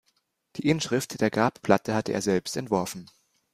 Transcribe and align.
Die 0.55 0.67
Inschrift 0.67 1.21
der 1.21 1.29
Grabplatte 1.29 1.93
hatte 1.93 2.11
er 2.11 2.23
selbst 2.23 2.57
entworfen. 2.57 3.07